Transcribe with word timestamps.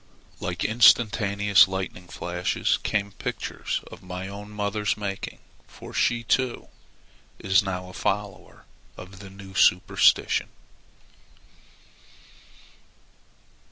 Like 0.39 0.65
instantaneous 0.65 1.67
lightning 1.67 2.07
flashes 2.07 2.79
came 2.81 3.11
pictures 3.11 3.81
of 3.91 4.01
my 4.01 4.27
own 4.27 4.49
mother's 4.49 4.97
making, 4.97 5.37
for 5.67 5.93
she, 5.93 6.23
too, 6.23 6.69
is 7.37 7.61
now 7.61 7.87
a 7.87 7.93
follower 7.93 8.65
of 8.97 9.19
the 9.19 9.29
new 9.29 9.53
superstition. 9.53 10.49